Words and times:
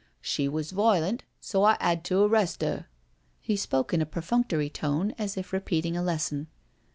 She 0.23 0.47
was 0.49 0.71
violent, 0.71 1.23
so 1.39 1.63
I 1.63 1.77
*ad 1.79 2.03
to 2.05 2.23
arrest 2.23 2.63
*er." 2.63 2.87
He 3.39 3.55
spoke 3.55 3.93
in 3.93 4.01
a 4.01 4.05
perfunctory 4.07 4.67
tone, 4.71 5.13
as 5.19 5.37
if 5.37 5.53
repeating 5.53 5.95
a 5.95 6.01
lesson. 6.01 6.47